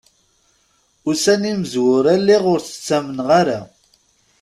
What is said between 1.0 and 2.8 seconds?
Ussan imezwura lliɣ ur